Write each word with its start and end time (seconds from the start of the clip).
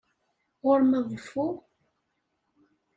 Ɣur-m 0.63 0.91
aḍeffu? 0.99 1.47